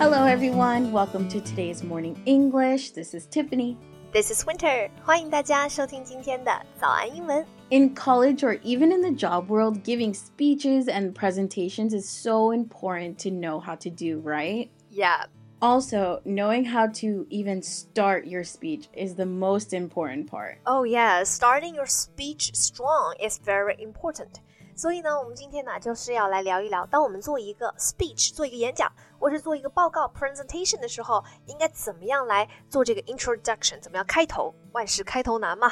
[0.00, 0.92] Hello, everyone.
[0.92, 2.90] Welcome to today's morning English.
[2.90, 3.76] This is Tiffany.
[4.12, 6.50] This is Winter，欢迎大家收听今天的
[6.80, 7.44] 早安英文。
[7.70, 13.30] In college or even in the job world, giving speeches and presentations is so important to
[13.30, 14.68] know how to do, right?
[14.90, 15.26] Yeah.
[15.58, 20.58] Also, knowing how to even start your speech is the most important part.
[20.66, 24.40] Oh yeah, starting your speech strong is very important.
[24.81, 33.79] 所以呢，我们今天呢就是要来聊一聊，当我们做一个 speech，做一个演讲，或是做一个报告 presentation 的时候，应该怎么样来做这个 introduction？
[33.79, 34.51] 怎么样开头？
[34.71, 35.71] 万事开头难嘛。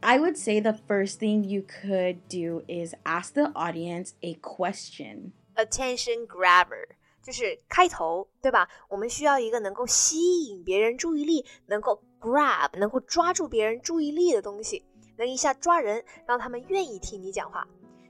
[0.00, 5.32] I would say the first thing you could do is ask the audience a question.
[5.54, 8.68] Attention grabber 就是开头，对吧？
[8.88, 14.84] 我们需要一个能够吸引别人注意力，能够 grab，能够抓住别人注意力的东西，
[15.16, 17.66] 能一下抓人，让他们愿意听你讲话。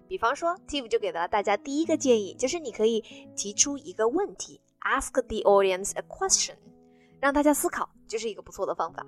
[0.06, 3.02] 比方说，Tiff 就给了大家第一个建议，就是你可以
[3.34, 6.56] 提出一个问题，ask the audience a question，
[7.18, 9.02] 让大家思考，这是一个不错的方法。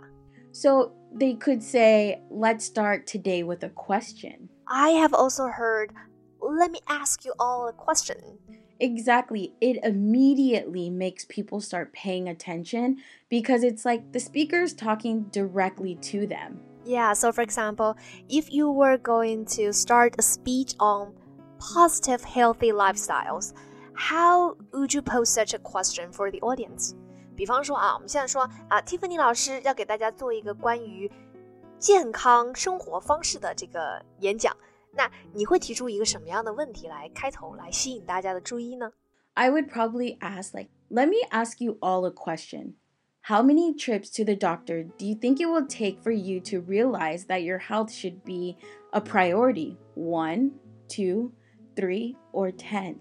[0.54, 4.50] So they could say, let's start today with a question.
[4.68, 5.92] I have also heard,
[6.40, 8.38] let me ask you all a question.
[8.80, 9.54] Exactly.
[9.62, 12.98] It immediately makes people start paying attention
[13.30, 16.59] because it's like the speaker's talking directly to them.
[16.86, 17.98] Yeah, so for example,
[18.30, 21.14] if you were going to start a speech on
[21.59, 23.54] positive, healthy lifestyles,
[23.96, 26.94] how would you pose such a question for the audience?
[27.36, 31.11] 比方说啊，我们现在说啊，Tiffany 老师要给大家做一个关于
[31.78, 34.56] 健康生活方式的这个演讲，
[34.93, 38.93] 那你会提出一个什么样的问题来开头，来吸引大家的注意呢？
[39.34, 42.75] I would probably ask like, let me ask you all a question.
[43.22, 46.60] How many trips to the doctor do you think it will take for you to
[46.60, 48.56] realize that your health should be
[48.91, 49.76] a priority?
[49.94, 50.53] One,
[50.88, 51.32] two,
[51.76, 52.97] three, or ten?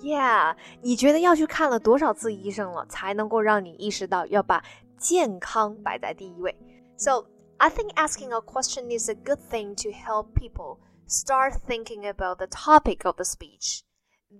[0.00, 4.62] Yeah，你觉得要去看了多少次医生了，才能够让你意识到要把
[4.98, 6.54] 健康摆在第一位？
[6.96, 7.26] So
[7.58, 12.38] I think asking a question is a good thing to help people start thinking about
[12.38, 13.80] the topic of the speech.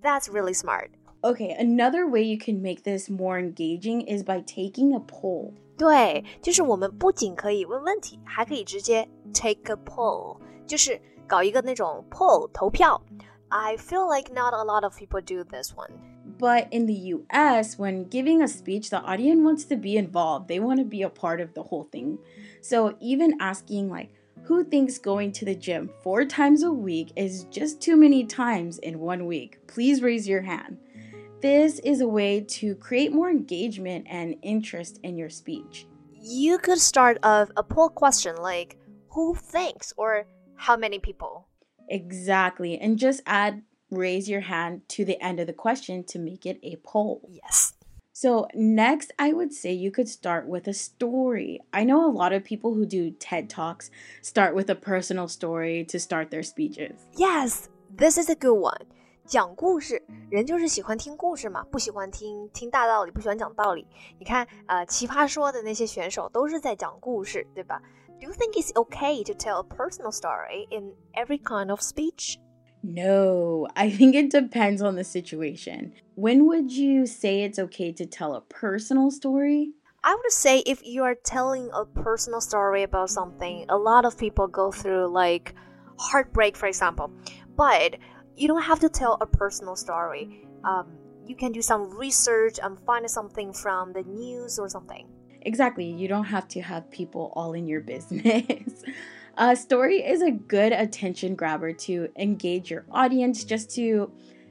[0.02, 0.90] That's really smart.
[1.22, 5.54] Okay, another way you can make this more engaging is by taking a poll.
[5.78, 13.00] 对，就是我们不仅可以问问题，还可以直接 take a poll，就是搞一个那种 poll 投票。
[13.51, 15.91] I feel like not a lot of people do this one.
[16.39, 20.47] But in the US, when giving a speech, the audience wants to be involved.
[20.47, 22.17] They want to be a part of the whole thing.
[22.61, 24.13] So even asking, like,
[24.43, 28.79] who thinks going to the gym four times a week is just too many times
[28.79, 29.59] in one week?
[29.67, 30.77] Please raise your hand.
[31.41, 35.87] This is a way to create more engagement and interest in your speech.
[36.13, 38.77] You could start a, a poll question like,
[39.09, 40.25] who thinks or
[40.55, 41.47] how many people?
[41.90, 42.78] Exactly.
[42.78, 46.58] And just add raise your hand to the end of the question to make it
[46.62, 47.28] a poll.
[47.30, 47.72] Yes.
[48.12, 51.60] So, next, I would say you could start with a story.
[51.72, 53.90] I know a lot of people who do TED Talks
[54.22, 56.94] start with a personal story to start their speeches.
[57.14, 58.86] Yes, this is a good one.
[59.26, 63.86] 讲故事，人就是喜欢听故事嘛，不喜欢听听大道理，不喜欢讲道理。
[64.18, 67.82] 你看，呃，奇葩说的那些选手都是在讲故事，对吧
[68.21, 72.37] ？do you think it's okay to tell a personal story in every kind of speech?
[72.83, 75.93] No, I think it depends on the situation.
[76.13, 79.71] When would you say it's okay to tell a personal story?
[80.03, 84.17] I would say if you are telling a personal story about something, a lot of
[84.17, 85.55] people go through like
[85.97, 87.11] heartbreak, for example.
[87.55, 87.97] But
[88.35, 90.47] you don't have to tell a personal story.
[90.63, 90.91] Um,
[91.25, 95.07] you can do some research and find something from the news or something.
[95.42, 95.84] Exactly.
[95.84, 98.82] You don't have to have people all in your business.
[99.36, 104.10] A story is a good attention grabber to engage your audience just to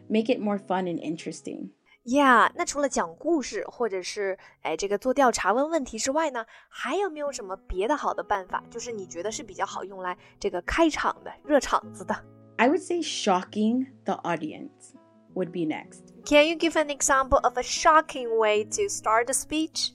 [0.10, 1.72] make it more fun and interesting.
[2.06, 8.64] Yeah，那除了讲故事或者是哎这个做调查问问题之外呢，还有没有什么别的好的办法？
[8.70, 12.16] 就是你觉得是比较好用来这个开场的热场子的？
[12.58, 14.94] I would say shocking the audience
[15.34, 16.14] would be next.
[16.26, 19.90] Can you give an example of a shocking way to start a speech?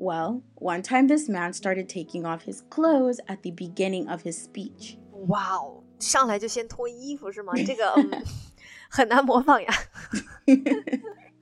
[0.00, 4.36] Well, one time this man started taking off his clothes at the beginning of his
[4.36, 4.98] speech.
[5.12, 7.54] Wow，上来就先脱衣服是吗？
[7.56, 8.22] 这个、嗯、
[8.90, 9.72] 很难模仿呀。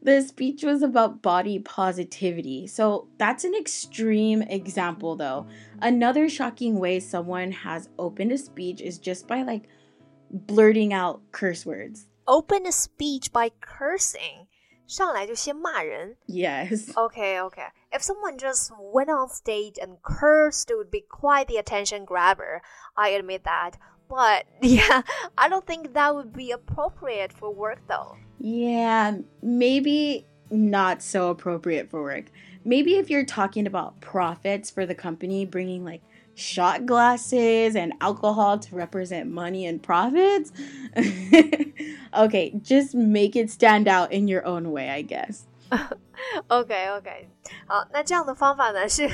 [0.03, 2.67] The speech was about body positivity.
[2.69, 5.47] So that's an extreme example, though.
[5.81, 9.69] Another shocking way someone has opened a speech is just by like
[10.31, 12.07] blurting out curse words.
[12.27, 14.47] Open a speech by cursing.
[14.89, 16.17] 上来就先骂人.
[16.27, 16.93] Yes.
[16.95, 17.69] Okay, okay.
[17.91, 22.61] If someone just went on stage and cursed, it would be quite the attention grabber.
[22.95, 23.73] I admit that.
[24.09, 25.03] But yeah,
[25.37, 28.17] I don't think that would be appropriate for work though.
[28.39, 32.27] Yeah, maybe not so appropriate for work.
[32.65, 36.01] Maybe if you're talking about profits for the company, bringing like
[36.35, 40.51] shot glasses and alcohol to represent money and profits.
[42.13, 45.47] okay, just make it stand out in your own way, I guess.
[46.49, 47.29] OK OK，
[47.67, 49.09] 好，那这样的方法呢是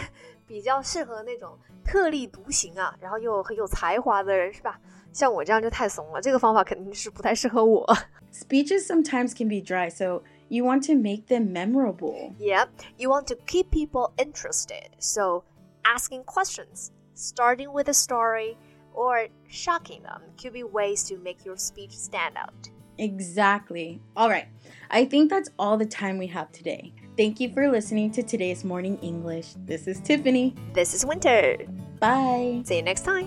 [0.46, 4.78] 比较适合那种特立独行啊，然后又很有才华的人，是吧？
[5.12, 7.84] 像我这样就太怂了，这个方法肯定是不太适合我。
[8.32, 12.34] Speeches sometimes can be dry, so you want to make them memorable.
[12.38, 12.66] Yeah,
[12.98, 15.44] you want to keep people interested, so
[15.84, 18.56] asking questions starting with a story,
[18.94, 22.70] or shocking them could be ways to make your speech stand out.
[22.98, 24.00] Exactly.
[24.16, 24.48] All right.
[24.90, 26.92] I think that's all the time we have today.
[27.16, 29.54] Thank you for listening to today's Morning English.
[29.66, 30.54] This is Tiffany.
[30.74, 31.66] This is Winter.
[31.98, 32.62] Bye.
[32.64, 33.26] See you next time.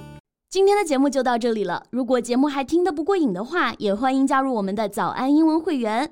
[0.49, 1.85] 今天的节目就到这里了。
[1.89, 6.11] 如果节目还听得不过瘾的话，也欢迎加入我们的早安英文会员。